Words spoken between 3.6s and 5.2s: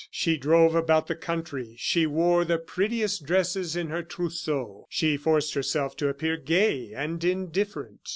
in her trousseau; she